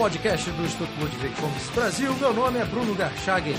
[0.00, 2.14] podcast do Instituto Ludwig Fomes Brasil.
[2.14, 3.54] Meu nome é Bruno Garchagen.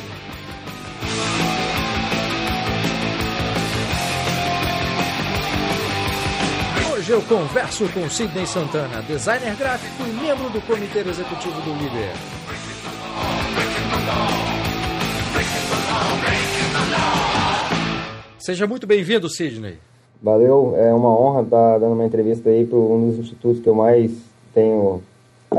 [6.91, 12.11] Hoje eu converso com Sidney Santana, designer gráfico e membro do comitê executivo do Líder.
[18.39, 19.77] Seja muito bem-vindo, Sidney.
[20.19, 23.75] Valeu, é uma honra estar dando uma entrevista aí para um dos institutos que eu
[23.75, 24.11] mais
[24.55, 25.03] tenho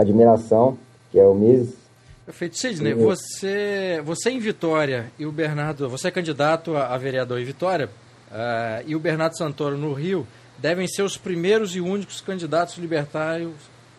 [0.00, 0.78] admiração,
[1.10, 1.82] que é o Mises.
[2.24, 2.56] Perfeito.
[2.56, 7.86] Sidney, você, você em Vitória e o Bernardo, você é candidato a, vereador em Vitória,
[8.30, 13.52] uh, e o Bernardo Santoro no Rio, devem ser os primeiros e únicos candidatos libertários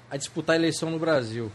[0.09, 1.51] a disputar a eleição no Brasil.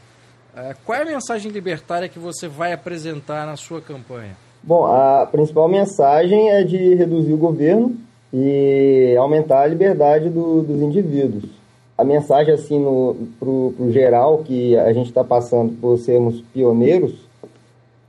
[0.54, 4.36] Uh, qual é a mensagem libertária que você vai apresentar na sua campanha?
[4.62, 7.96] Bom, a principal mensagem é de reduzir o governo
[8.32, 11.57] e aumentar a liberdade do, dos indivíduos.
[11.98, 12.80] A mensagem, assim,
[13.40, 17.26] para o geral, que a gente está passando por sermos pioneiros,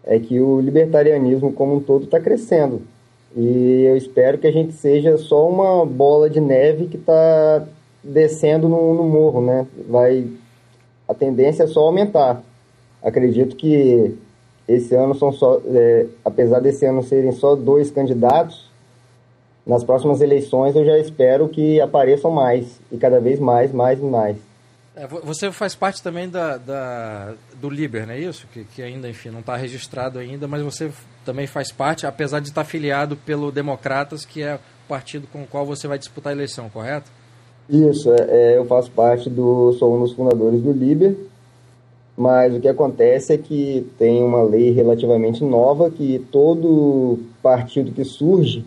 [0.04, 2.84] é que o libertarianismo como um todo está crescendo.
[3.36, 7.66] E eu espero que a gente seja só uma bola de neve que está
[8.04, 9.66] descendo no, no, morro, né?
[9.88, 10.28] Vai,
[11.08, 12.44] a tendência é só aumentar.
[13.02, 14.16] Acredito que
[14.67, 18.69] esse ano são só, é, apesar desse ano serem só dois candidatos,
[19.70, 24.03] nas próximas eleições eu já espero que apareçam mais, e cada vez mais, mais e
[24.03, 24.36] mais.
[24.95, 28.48] É, você faz parte também da, da, do Liber, não é isso?
[28.52, 30.89] Que, que ainda, enfim, não está registrado ainda, mas você
[31.23, 35.48] também faz parte, apesar de estar filiado pelo Democratas, que é o partido com o
[35.48, 37.11] qual você vai disputar a eleição, correto?
[37.70, 41.16] Isso, é, é, eu faço parte do, sou um dos fundadores do Liber,
[42.17, 48.04] mas o que acontece é que tem uma lei relativamente nova que todo partido que
[48.04, 48.66] surge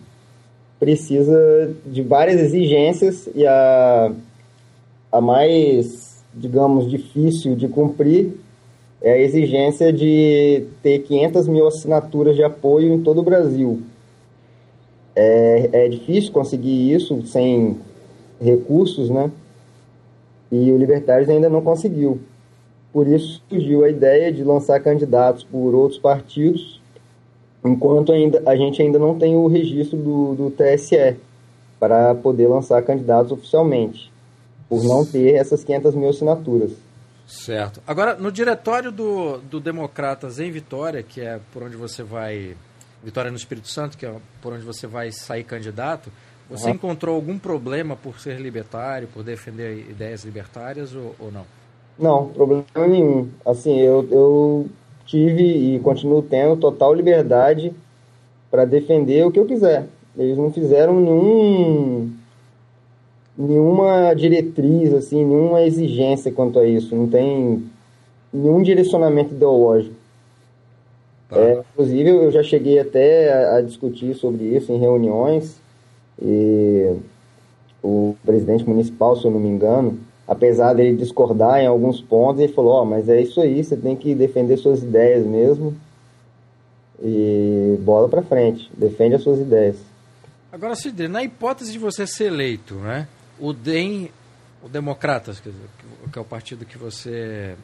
[0.83, 4.11] precisa de várias exigências e a,
[5.09, 8.33] a mais, digamos, difícil de cumprir
[9.01, 13.81] é a exigência de ter 500 mil assinaturas de apoio em todo o Brasil.
[15.15, 17.77] É, é difícil conseguir isso sem
[18.41, 19.31] recursos, né?
[20.51, 22.19] E o Libertários ainda não conseguiu.
[22.91, 26.81] Por isso surgiu a ideia de lançar candidatos por outros partidos
[27.63, 31.17] enquanto ainda, a gente ainda não tem o registro do, do TSE
[31.79, 34.11] para poder lançar candidatos oficialmente,
[34.69, 36.71] por não ter essas 500 mil assinaturas.
[37.27, 37.81] Certo.
[37.87, 42.55] Agora, no diretório do, do Democratas em Vitória, que é por onde você vai.
[43.03, 46.09] Vitória no Espírito Santo, que é por onde você vai sair candidato,
[46.49, 46.75] você uhum.
[46.75, 51.45] encontrou algum problema por ser libertário, por defender ideias libertárias ou, ou não?
[51.99, 53.29] Não, problema nenhum.
[53.45, 54.69] Assim, eu, eu
[55.05, 57.73] tive e continuo tendo total liberdade
[58.49, 59.87] para defender o que eu quiser.
[60.17, 62.11] Eles não fizeram nenhum
[63.35, 67.63] nenhuma diretriz assim, nenhuma exigência quanto a isso, não tem
[68.31, 69.95] nenhum direcionamento ideológico.
[71.29, 71.39] Tá.
[71.39, 75.59] É, inclusive eu já cheguei até a, a discutir sobre isso em reuniões
[76.21, 76.95] e
[77.81, 82.53] o presidente municipal, se eu não me engano, apesar dele discordar em alguns pontos, ele
[82.53, 85.75] falou: Ó, oh, mas é isso aí, você tem que defender suas ideias mesmo
[87.01, 89.75] e bola para frente, defende as suas ideias.
[90.51, 93.07] Agora, Cidre, na hipótese de você ser eleito, né,
[93.39, 94.09] o DEM,
[94.63, 95.49] o Democratas, que
[96.15, 97.55] é o partido que você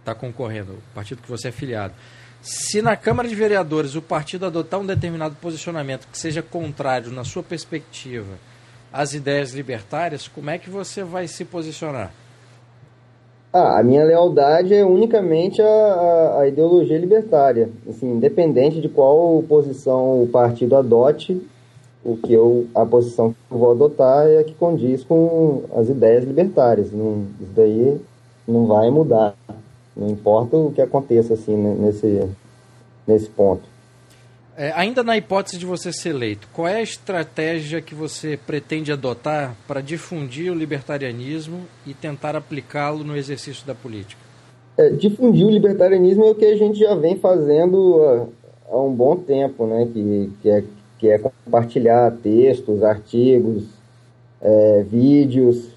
[0.00, 1.94] está uh, concorrendo, o partido que você é filiado,
[2.42, 7.24] se na Câmara de Vereadores o partido adotar um determinado posicionamento que seja contrário, na
[7.24, 8.38] sua perspectiva,
[8.92, 12.12] as ideias libertárias, como é que você vai se posicionar?
[13.52, 17.70] Ah, a minha lealdade é unicamente a, ideologia libertária.
[17.88, 21.40] Assim, independente de qual posição o partido adote,
[22.04, 25.88] o que eu, a posição que eu vou adotar é a que condiz com as
[25.88, 26.92] ideias libertárias.
[26.92, 28.00] Não, isso daí
[28.46, 29.34] não vai mudar.
[29.96, 32.28] Não importa o que aconteça assim nesse,
[33.06, 33.62] nesse ponto.
[34.60, 38.90] É, ainda na hipótese de você ser eleito, qual é a estratégia que você pretende
[38.90, 44.20] adotar para difundir o libertarianismo e tentar aplicá-lo no exercício da política?
[44.76, 48.92] É, difundir o libertarianismo é o que a gente já vem fazendo há, há um
[48.92, 49.88] bom tempo, né?
[49.92, 50.64] que, que, é,
[50.98, 53.62] que é compartilhar textos, artigos,
[54.42, 55.68] é, vídeos,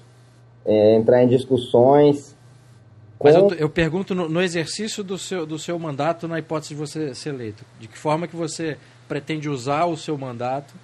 [0.66, 2.34] é, entrar em discussões
[3.22, 6.80] mas eu, eu pergunto no, no, exercício do seu, do seu mandato, na hipótese de
[6.80, 8.76] você ser eleito, de que forma que você
[9.08, 10.74] pretende usar o seu mandato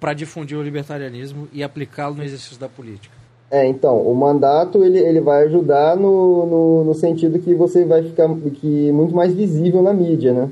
[0.00, 3.14] para difundir o libertarianismo e aplicá-lo no exercício da política?
[3.50, 8.02] É, então, o mandato ele, ele vai ajudar no, no, no sentido que você vai
[8.02, 10.50] ficar que, muito mais visível na mídia, né?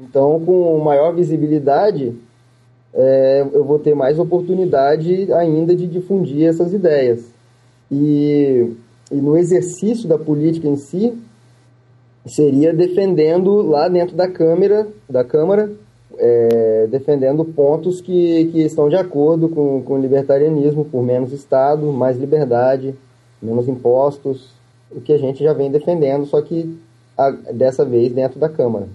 [0.00, 2.12] Então, com maior visibilidade,
[2.92, 7.32] é, eu vou ter mais oportunidade ainda de difundir essas ideias.
[7.90, 8.72] E
[9.10, 11.16] e no exercício da política em si,
[12.26, 15.70] seria defendendo lá dentro da Câmara, da Câmara
[16.18, 21.92] é, defendendo pontos que, que estão de acordo com, com o libertarianismo, por menos Estado,
[21.92, 22.94] mais liberdade,
[23.42, 24.52] menos impostos,
[24.90, 26.78] o que a gente já vem defendendo, só que
[27.16, 28.88] a, dessa vez dentro da Câmara.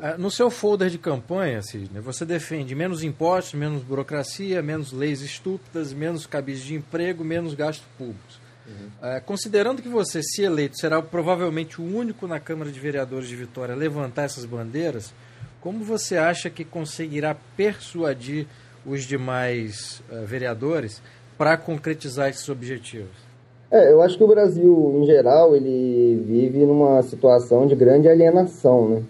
[0.00, 5.22] É, no seu folder de campanha, Sidney, você defende menos impostos, menos burocracia, menos leis
[5.22, 8.45] estúpidas, menos cabis de emprego, menos gastos públicos.
[8.66, 9.08] Uhum.
[9.08, 13.36] É, considerando que você, se eleito, será provavelmente o único na Câmara de Vereadores de
[13.36, 15.14] Vitória a levantar essas bandeiras,
[15.60, 18.46] como você acha que conseguirá persuadir
[18.84, 21.02] os demais uh, vereadores
[21.36, 23.26] para concretizar esses objetivos?
[23.70, 28.88] É, eu acho que o Brasil, em geral, ele vive numa situação de grande alienação,
[28.88, 29.02] né?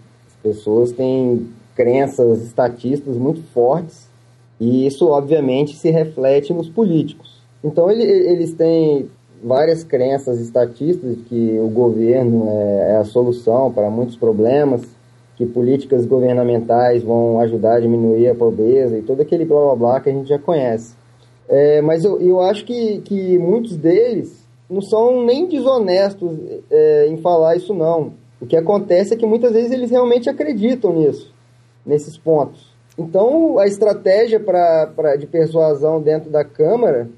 [0.43, 4.09] pessoas têm crenças estatistas muito fortes
[4.59, 7.43] e isso, obviamente, se reflete nos políticos.
[7.63, 9.11] Então, ele, eles têm
[9.43, 14.83] várias crenças estatistas de que o governo é, é a solução para muitos problemas,
[15.37, 20.01] que políticas governamentais vão ajudar a diminuir a pobreza e todo aquele blá blá blá
[20.01, 20.97] que a gente já conhece.
[21.49, 26.37] É, mas eu, eu acho que, que muitos deles não são nem desonestos
[26.71, 28.15] é, em falar isso, não.
[28.41, 31.33] O que acontece é que muitas vezes eles realmente acreditam nisso,
[31.85, 32.75] nesses pontos.
[32.99, 37.09] Então, a estratégia pra, pra, de persuasão dentro da Câmara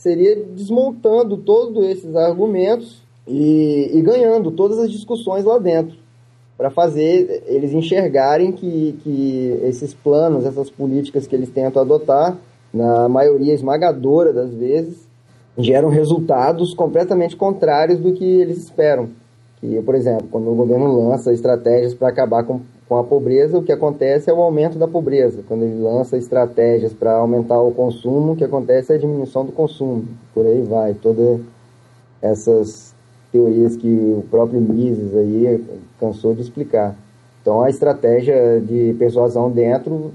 [0.00, 5.94] seria desmontando todos esses argumentos e, e ganhando todas as discussões lá dentro,
[6.56, 12.36] para fazer eles enxergarem que, que esses planos, essas políticas que eles tentam adotar,
[12.72, 15.06] na maioria esmagadora das vezes,
[15.58, 19.10] geram resultados completamente contrários do que eles esperam.
[19.60, 23.62] Que, por exemplo, quando o governo lança estratégias para acabar com, com a pobreza, o
[23.62, 25.44] que acontece é o aumento da pobreza.
[25.46, 29.52] Quando ele lança estratégias para aumentar o consumo, o que acontece é a diminuição do
[29.52, 30.08] consumo.
[30.34, 31.40] Por aí vai, todas
[32.20, 32.92] essas
[33.30, 35.64] teorias que o próprio Mises aí
[36.00, 36.96] cansou de explicar.
[37.40, 40.10] Então a estratégia de persuasão dentro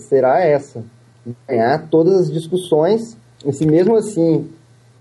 [0.00, 0.84] será essa,
[1.48, 4.46] ganhar todas as discussões, e se mesmo assim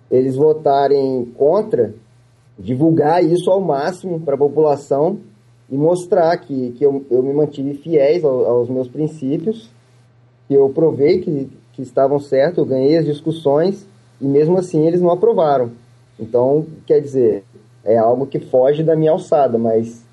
[0.09, 1.93] eles votarem contra,
[2.57, 5.19] divulgar isso ao máximo para a população
[5.71, 9.69] e mostrar que, que eu, eu me mantive fiéis ao, aos meus princípios,
[10.47, 13.85] que eu provei que, que estavam certos, eu ganhei as discussões
[14.19, 15.71] e mesmo assim eles não aprovaram.
[16.19, 17.43] Então, quer dizer,
[17.83, 20.03] é algo que foge da minha alçada, mas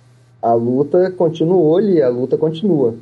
[0.41, 2.95] a luta continuou ali, a luta continua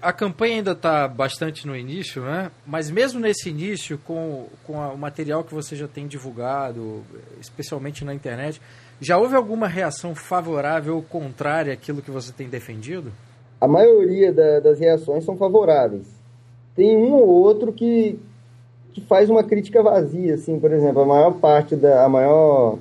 [0.00, 2.50] a campanha ainda está bastante no início, né?
[2.66, 7.02] Mas mesmo nesse início, com, com a, o material que você já tem divulgado,
[7.40, 8.60] especialmente na internet,
[9.00, 13.12] já houve alguma reação favorável ou contrária àquilo que você tem defendido?
[13.60, 16.06] A maioria da, das reações são favoráveis.
[16.74, 18.18] Tem um ou outro que,
[18.92, 22.78] que faz uma crítica vazia, assim, por exemplo, a maior parte da, a maior,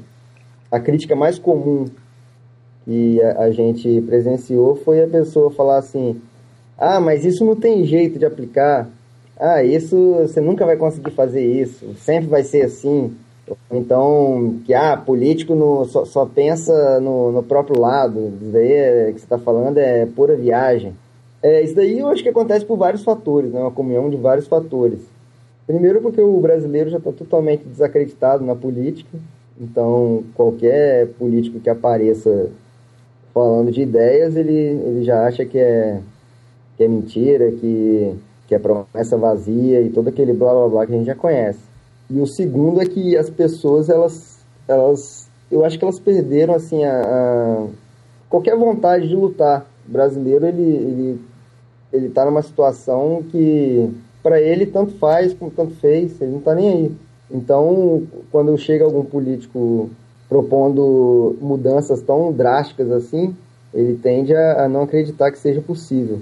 [0.72, 1.86] a crítica mais comum
[2.86, 6.22] que a, a gente presenciou foi a pessoa falar assim,
[6.78, 8.88] ah, mas isso não tem jeito de aplicar.
[9.40, 11.94] Ah, isso você nunca vai conseguir fazer isso.
[11.96, 13.16] Sempre vai ser assim.
[13.72, 18.34] Então, que ah, político no, só, só pensa no, no, próprio lado.
[18.42, 20.94] Isso daí é, que você está falando é pura viagem.
[21.42, 23.60] É, isso daí eu acho que acontece por vários fatores, né?
[23.60, 25.00] uma comunhão de vários fatores.
[25.66, 29.18] Primeiro porque o brasileiro já está totalmente desacreditado na política.
[29.60, 32.50] Então, qualquer político que apareça
[33.34, 36.00] falando de ideias, ele, ele já acha que é
[36.78, 38.16] que é mentira, que,
[38.48, 41.67] que é promessa vazia e todo aquele blá blá blá que a gente já conhece.
[42.10, 46.84] E o segundo é que as pessoas, elas, elas eu acho que elas perderam assim
[46.84, 47.68] a, a
[48.30, 49.66] qualquer vontade de lutar.
[49.88, 51.22] O brasileiro, ele, ele,
[51.92, 53.90] ele tá numa situação que
[54.22, 56.92] para ele tanto faz como tanto fez, ele não tá nem aí.
[57.32, 59.90] Então, quando chega algum político
[60.28, 63.36] propondo mudanças tão drásticas assim,
[63.74, 66.22] ele tende a, a não acreditar que seja possível.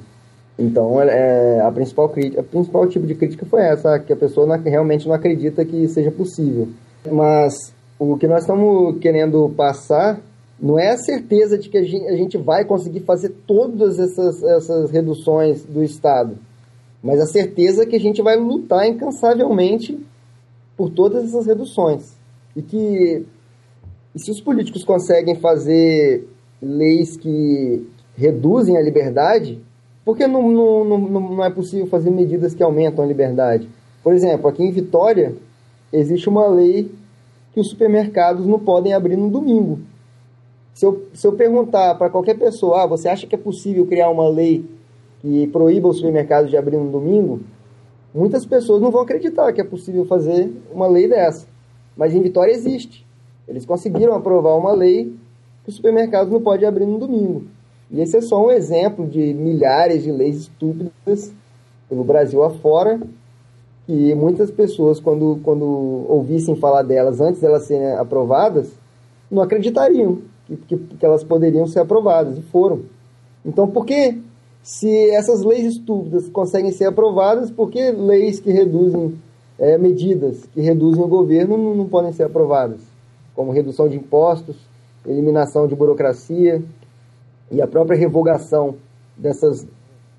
[0.58, 4.48] Então, é, a principal crítica, a principal tipo de crítica foi essa, que a pessoa
[4.48, 6.70] não, realmente não acredita que seja possível.
[7.12, 10.20] Mas o que nós estamos querendo passar
[10.60, 14.42] não é a certeza de que a gente, a gente vai conseguir fazer todas essas,
[14.44, 16.38] essas reduções do Estado,
[17.04, 20.00] mas a certeza que a gente vai lutar incansavelmente
[20.78, 22.16] por todas essas reduções.
[22.56, 23.26] E que
[24.16, 26.26] e se os políticos conseguem fazer
[26.62, 27.86] leis que
[28.16, 29.62] reduzem a liberdade,
[30.06, 33.68] por que não, não, não, não é possível fazer medidas que aumentam a liberdade?
[34.04, 35.36] Por exemplo, aqui em Vitória,
[35.92, 36.92] existe uma lei
[37.52, 39.80] que os supermercados não podem abrir no domingo.
[40.76, 44.10] Se eu, se eu perguntar para qualquer pessoa, ah, você acha que é possível criar
[44.12, 44.64] uma lei
[45.22, 47.40] que proíba os supermercados de abrir no domingo?
[48.14, 51.48] Muitas pessoas não vão acreditar que é possível fazer uma lei dessa.
[51.98, 53.06] Mas em Vitória existe.
[53.48, 55.16] Eles conseguiram aprovar uma lei
[55.64, 57.46] que os supermercados não podem abrir no domingo.
[57.92, 61.32] E esse é só um exemplo de milhares de leis estúpidas
[61.88, 63.00] pelo Brasil afora,
[63.86, 65.66] que muitas pessoas, quando, quando
[66.10, 68.72] ouvissem falar delas antes de elas serem aprovadas,
[69.30, 72.82] não acreditariam que, que, que elas poderiam ser aprovadas, e foram.
[73.46, 74.20] Então, por que,
[74.64, 79.16] se essas leis estúpidas conseguem ser aprovadas, por que leis que reduzem
[79.60, 82.82] é, medidas que reduzem o governo não, não podem ser aprovadas?
[83.36, 84.56] Como redução de impostos,
[85.06, 86.64] eliminação de burocracia
[87.52, 88.76] e a própria revogação
[89.16, 89.66] dessas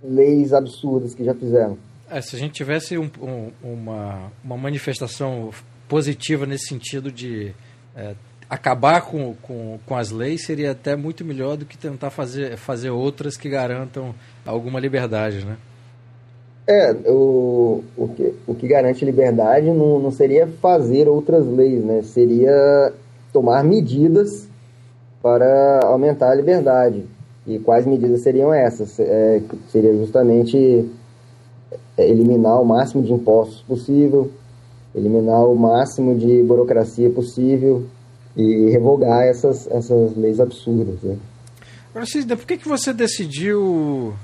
[0.02, 1.76] leis absurdas que já fizeram.
[2.10, 5.50] É, se a gente tivesse um, um, uma, uma manifestação
[5.88, 7.52] positiva nesse sentido de
[7.96, 8.14] é,
[8.48, 12.90] acabar com, com, com as leis, seria até muito melhor do que tentar fazer, fazer
[12.90, 14.14] outras que garantam
[14.44, 15.56] alguma liberdade, né?
[16.68, 22.02] É, o, o, que, o que garante liberdade não, não seria fazer outras leis, né?
[22.02, 22.92] Seria
[23.32, 24.48] tomar medidas
[25.22, 27.04] para aumentar a liberdade.
[27.46, 28.98] E quais medidas seriam essas?
[28.98, 30.90] É, seria justamente
[31.96, 34.30] é, eliminar o máximo de impostos possível,
[34.94, 37.84] eliminar o máximo de burocracia possível
[38.36, 41.00] e revogar essas, essas leis absurdas.
[41.02, 41.16] Né?
[41.90, 44.16] Agora, Cisne, por que, que você decidiu uh,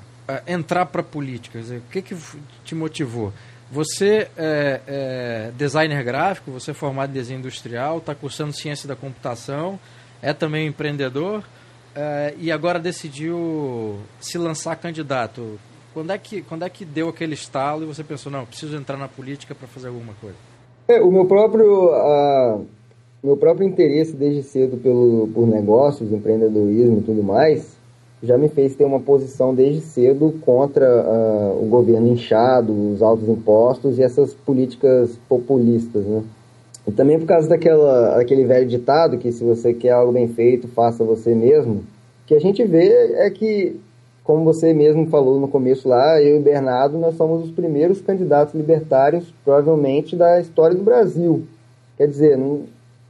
[0.47, 1.61] entrar para a política?
[1.61, 2.17] O que, que
[2.64, 3.33] te motivou?
[3.71, 8.95] Você é, é, designer gráfico, você é formado em desenho industrial, está cursando ciência da
[8.95, 9.81] computação,
[10.21, 11.43] é também empreendedor
[11.95, 15.59] é, e agora decidiu se lançar candidato.
[15.93, 18.97] Quando é, que, quando é que deu aquele estalo e você pensou, não, preciso entrar
[18.97, 20.37] na política para fazer alguma coisa?
[20.89, 22.67] É, o meu próprio, uh,
[23.23, 27.77] meu próprio interesse desde cedo pelo, por negócios, empreendedorismo e tudo mais,
[28.23, 33.29] já me fez ter uma posição desde cedo contra uh, o governo inchado, os altos
[33.29, 36.23] impostos e essas políticas populistas, né?
[36.87, 40.67] E também por causa daquela, daquele velho ditado que se você quer algo bem feito,
[40.69, 41.85] faça você mesmo.
[42.25, 43.81] O que a gente vê é que,
[44.25, 48.55] como você mesmo falou no começo lá, eu e Bernardo, nós somos os primeiros candidatos
[48.55, 51.45] libertários, provavelmente, da história do Brasil.
[51.97, 52.39] Quer dizer,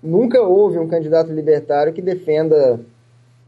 [0.02, 2.80] nunca houve um candidato libertário que defenda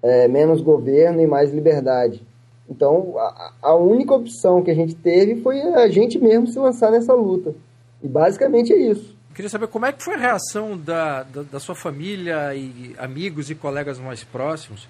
[0.02, 2.23] é, menos governo e mais liberdade.
[2.69, 6.90] Então, a, a, única opção que a gente teve foi a gente mesmo se lançar
[6.90, 7.54] nessa luta.
[8.02, 9.13] E basicamente é isso.
[9.35, 13.50] Queria saber como é que foi a reação da, da, da sua família e amigos
[13.50, 14.88] e colegas mais próximos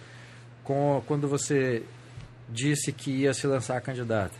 [0.63, 1.83] com, quando você
[2.51, 4.35] disse que ia se lançar candidato.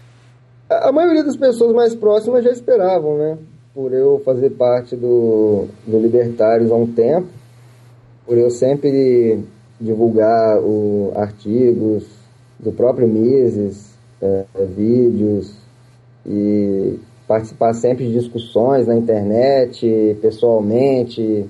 [0.69, 3.39] A, a maioria das pessoas mais próximas já esperavam, né?
[3.73, 7.29] Por eu fazer parte do, do Libertários há um tempo,
[8.27, 9.43] por eu sempre
[9.81, 12.05] divulgar o, artigos
[12.59, 14.45] do próprio Mises, é,
[14.77, 15.57] vídeos
[16.27, 21.49] e participar sempre de discussões na internet, pessoalmente,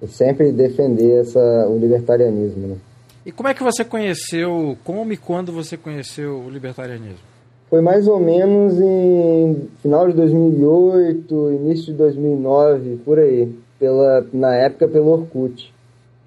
[0.00, 2.68] e sempre defender essa, o libertarianismo.
[2.68, 2.76] Né?
[3.26, 7.18] E como é que você conheceu, como e quando você conheceu o libertarianismo?
[7.68, 14.54] Foi mais ou menos em final de 2008, início de 2009, por aí, pela, na
[14.54, 15.70] época pelo Orkut.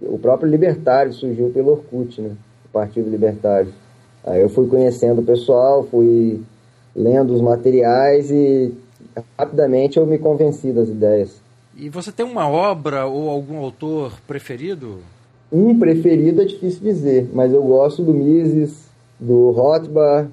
[0.01, 2.35] O próprio Libertário surgiu pelo Orkut, né?
[2.65, 3.73] O Partido Libertário.
[4.23, 6.41] Aí eu fui conhecendo o pessoal, fui
[6.95, 8.73] lendo os materiais e
[9.37, 11.41] rapidamente eu me convenci das ideias.
[11.75, 14.99] E você tem uma obra ou algum autor preferido?
[15.51, 20.29] Um preferido é difícil dizer, mas eu gosto do Mises, do Rothbard,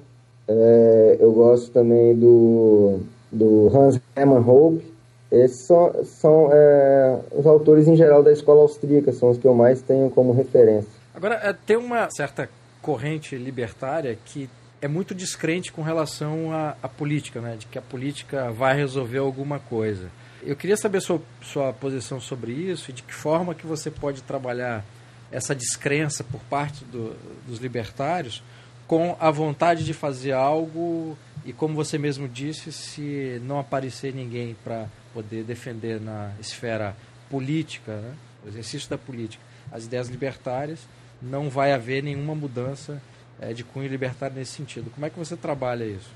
[0.47, 2.99] é, eu gosto também do,
[3.31, 4.83] do Hans Hermann Hope,
[5.31, 9.53] esses são, são é, os autores em geral da escola austríaca, são os que eu
[9.53, 10.89] mais tenho como referência.
[11.13, 12.49] Agora, é, tem uma certa
[12.81, 14.49] corrente libertária que
[14.81, 17.55] é muito descrente com relação à, à, política, né?
[17.57, 20.09] de que a política vai resolver alguma coisa.
[20.41, 24.23] Eu queria saber sua, sua posição sobre isso e de que forma que você pode
[24.23, 24.85] trabalhar
[25.31, 28.41] essa descrença por parte do, dos libertários
[28.87, 34.55] com a vontade de fazer algo e, como você mesmo disse, se não aparecer ninguém
[34.63, 36.95] para poder defender na esfera
[37.29, 40.79] política, né, o exercício da política, as ideias libertárias,
[41.21, 43.01] não vai haver nenhuma mudança
[43.41, 44.91] é, de cunho libertário nesse sentido.
[44.93, 46.11] Como é que você trabalha isso?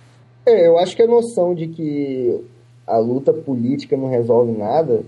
[0.46, 2.42] É, eu acho que a noção de que
[2.86, 5.04] a luta política não resolve nada,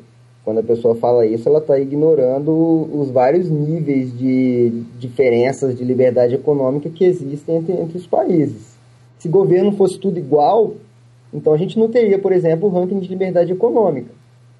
[0.45, 2.51] quando a pessoa fala isso, ela está ignorando
[2.93, 8.77] os vários níveis de diferenças de liberdade econômica que existem entre, entre os países.
[9.17, 10.75] Se governo fosse tudo igual,
[11.33, 14.11] então a gente não teria, por exemplo, o ranking de liberdade econômica.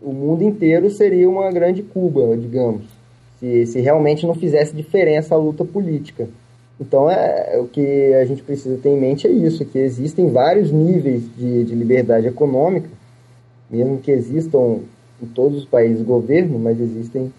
[0.02, 2.84] O mundo inteiro seria uma grande Cuba, digamos,
[3.40, 6.28] se, se realmente não fizesse diferença a luta política.
[6.80, 10.72] Então é, o que a gente precisa ter em mente é isso, que existem vários
[10.72, 12.90] níveis de, de liberdade econômica,
[13.70, 14.80] mesmo que existam
[15.22, 17.32] em todos os países governo, mas existem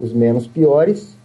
[0.00, 1.16] os menos piores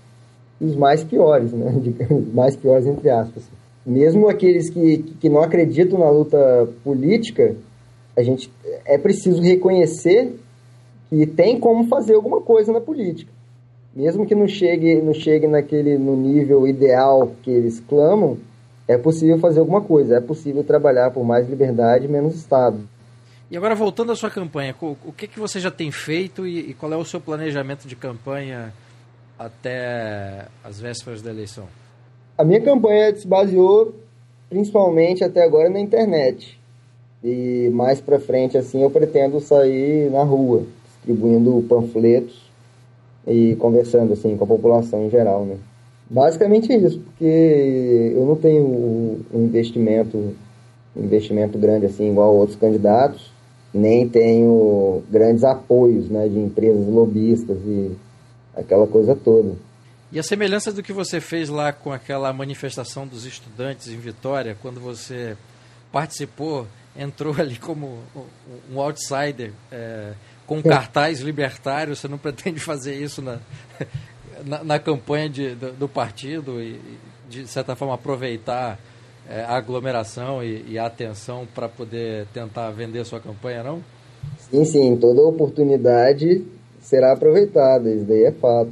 [0.61, 1.73] e os mais piores, né?
[2.33, 3.43] mais piores entre aspas.
[3.85, 7.55] Mesmo aqueles que, que não acreditam na luta política,
[8.15, 8.51] a gente
[8.85, 10.35] é preciso reconhecer
[11.09, 13.31] que tem como fazer alguma coisa na política.
[13.99, 18.37] Mesmo que não chegue, não chegue naquele no nível ideal que eles clamam,
[18.87, 22.79] é possível fazer alguma coisa, é possível trabalhar por mais liberdade e menos Estado.
[23.51, 26.73] E agora voltando à sua campanha, o que, que você já tem feito e, e
[26.73, 28.71] qual é o seu planejamento de campanha
[29.37, 31.67] até as vésperas da eleição?
[32.37, 33.93] A minha campanha se baseou
[34.49, 36.57] principalmente até agora na internet.
[37.21, 40.63] E mais para frente assim eu pretendo sair na rua,
[40.95, 42.48] distribuindo panfletos
[43.29, 45.55] e conversando assim com a população em geral, né?
[46.09, 48.63] Basicamente isso, porque eu não tenho
[49.31, 50.35] um investimento
[50.95, 53.31] investimento grande assim igual outros candidatos,
[53.73, 57.91] nem tenho grandes apoios, né, de empresas lobistas e
[58.55, 59.53] aquela coisa toda.
[60.11, 64.57] E a semelhança do que você fez lá com aquela manifestação dos estudantes em Vitória,
[64.59, 65.37] quando você
[65.91, 66.65] participou,
[66.97, 67.99] entrou ali como
[68.71, 70.13] um outsider, é,
[70.49, 73.37] com um cartaz libertário, você não pretende fazer isso na,
[74.43, 76.81] na, na campanha de, do, do, partido e,
[77.29, 78.79] de certa forma, aproveitar
[79.29, 83.83] é, a aglomeração e, e a atenção para poder tentar vender a sua campanha, não?
[84.49, 86.43] Sim, sim, toda oportunidade
[86.81, 88.71] será aproveitada, isso daí é fato.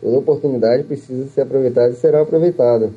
[0.00, 2.92] Toda oportunidade precisa ser aproveitada e será aproveitada.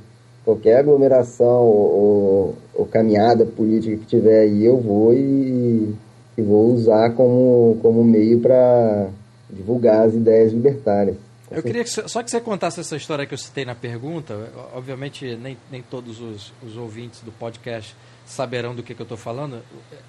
[0.45, 5.95] Qualquer aglomeração ou, ou, ou caminhada política que tiver aí, eu vou e,
[6.39, 9.09] e vou usar como, como meio para
[9.49, 11.17] divulgar as ideias libertárias.
[11.51, 14.35] Eu queria que, só que você contasse essa história que eu citei na pergunta.
[14.75, 19.17] Obviamente, nem, nem todos os, os ouvintes do podcast saberão do que, que eu estou
[19.17, 19.57] falando.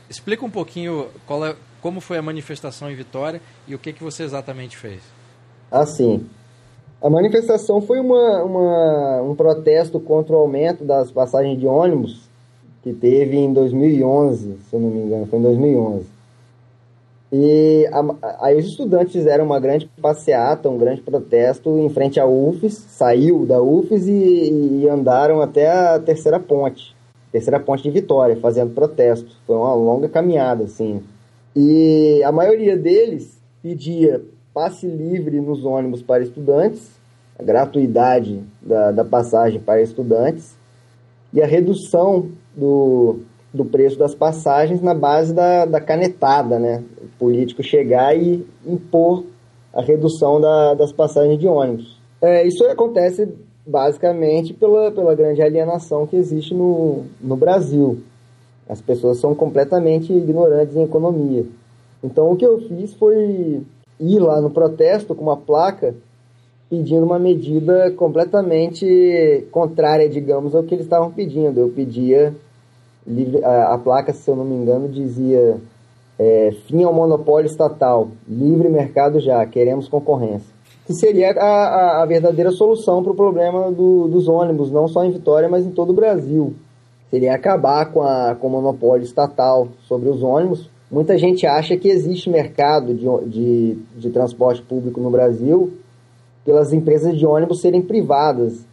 [0.08, 1.06] Explica um pouquinho
[1.46, 5.00] é, como foi a manifestação em Vitória e o que, que você exatamente fez.
[5.70, 6.26] Assim,
[7.00, 12.28] a manifestação foi uma, uma, um protesto contra o aumento das passagens de ônibus
[12.82, 16.19] que teve em 2011, se eu não me engano, foi em 2011.
[17.32, 17.88] E
[18.40, 23.46] aí os estudantes fizeram uma grande passeata, um grande protesto em frente à UFES, saiu
[23.46, 26.94] da UFES e, e andaram até a terceira ponte,
[27.30, 29.30] terceira ponte de Vitória, fazendo protesto.
[29.46, 31.02] Foi uma longa caminhada, assim.
[31.54, 34.20] E a maioria deles pedia
[34.52, 36.90] passe livre nos ônibus para estudantes,
[37.38, 40.56] a gratuidade da, da passagem para estudantes
[41.32, 43.20] e a redução do,
[43.52, 46.82] do preço das passagens na base da, da canetada, né?
[47.02, 49.24] O político chegar e impor
[49.72, 51.98] a redução da, das passagens de ônibus.
[52.20, 53.28] É, isso acontece
[53.66, 58.00] basicamente pela, pela grande alienação que existe no, no Brasil.
[58.68, 61.44] As pessoas são completamente ignorantes em economia.
[62.02, 63.62] Então o que eu fiz foi
[63.98, 65.94] ir lá no protesto com uma placa
[66.68, 71.58] pedindo uma medida completamente contrária, digamos, ao que eles estavam pedindo.
[71.58, 72.32] Eu pedia
[73.42, 75.58] a, placa, se eu não me engano, dizia
[76.18, 80.54] é, fim ao monopólio estatal, livre mercado já, queremos concorrência.
[80.86, 85.04] Que seria a, a, a verdadeira solução para o problema do, dos ônibus, não só
[85.04, 86.54] em Vitória, mas em todo o Brasil.
[87.10, 90.70] Seria acabar com, a, com o monopólio estatal sobre os ônibus.
[90.90, 95.72] Muita gente acha que existe mercado de, de, de transporte público no Brasil
[96.44, 98.64] pelas empresas de ônibus serem privadas.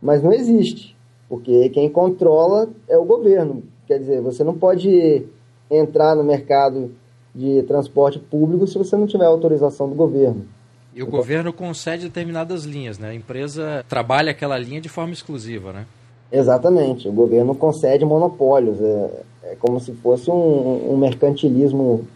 [0.00, 0.95] Mas não existe,
[1.28, 3.62] porque quem controla é o governo.
[3.86, 5.24] Quer dizer, você não pode
[5.70, 6.92] entrar no mercado
[7.34, 10.46] de transporte público se você não tiver autorização do governo.
[10.94, 13.10] E o então, governo concede determinadas linhas, né?
[13.10, 15.86] A empresa trabalha aquela linha de forma exclusiva, né?
[16.32, 17.08] Exatamente.
[17.08, 18.80] O governo concede monopólios.
[18.80, 19.10] É,
[19.42, 22.06] é como se fosse um, um mercantilismo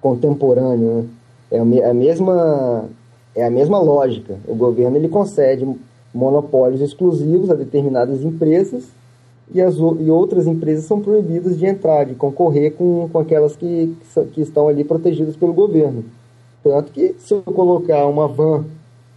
[0.00, 1.02] contemporâneo.
[1.02, 1.08] Né?
[1.52, 2.88] É a mesma
[3.34, 4.38] é a mesma lógica.
[4.46, 5.64] O governo ele concede
[6.12, 8.84] monopólios exclusivos a determinadas empresas
[9.52, 13.96] e, as, e outras empresas são proibidas de entrar, de concorrer com, com aquelas que,
[14.32, 16.04] que estão ali protegidas pelo governo.
[16.62, 18.64] Tanto que se eu colocar uma van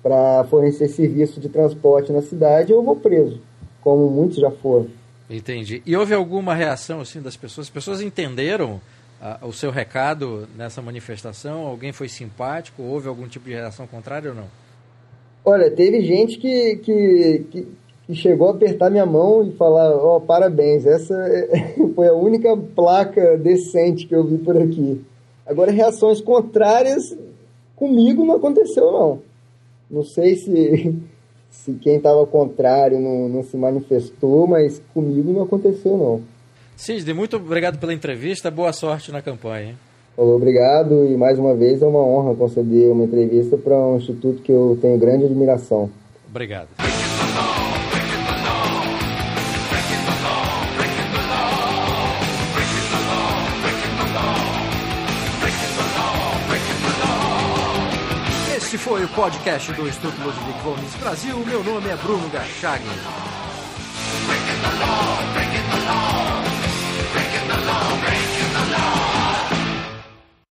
[0.01, 3.39] para fornecer serviço de transporte na cidade, eu vou preso,
[3.81, 4.87] como muitos já foram.
[5.29, 5.81] Entendi.
[5.85, 7.67] E houve alguma reação assim das pessoas?
[7.67, 8.81] As pessoas entenderam
[9.21, 11.65] a, o seu recado nessa manifestação?
[11.65, 12.83] Alguém foi simpático?
[12.83, 14.47] Houve algum tipo de reação contrária ou não?
[15.45, 17.67] Olha, teve gente que, que, que,
[18.07, 21.15] que chegou a apertar minha mão e falar: Ó, oh, parabéns, essa
[21.95, 25.01] foi a única placa decente que eu vi por aqui.
[25.45, 27.15] Agora, reações contrárias
[27.75, 29.21] comigo não aconteceu, não.
[29.91, 30.95] Não sei se,
[31.51, 36.21] se quem estava contrário não, não se manifestou, mas comigo não aconteceu, não.
[36.75, 38.49] Sidney, muito obrigado pela entrevista.
[38.49, 39.75] Boa sorte na campanha.
[40.15, 44.43] Falou, obrigado e mais uma vez é uma honra conceder uma entrevista para um instituto
[44.43, 45.89] que eu tenho grande admiração.
[46.29, 46.67] Obrigado.
[58.55, 61.37] Esse foi o podcast do Instituto Ludwig von Mises Brasil.
[61.39, 63.32] Meu nome é Bruno Gachagin.